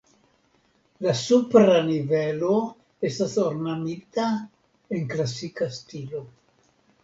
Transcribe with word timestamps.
La 1.07 1.11
supra 1.19 1.75
nivelo 1.89 2.57
estas 3.11 3.37
ornamita 3.45 4.27
en 4.97 5.09
klasika 5.15 5.73
stilo. 5.81 6.27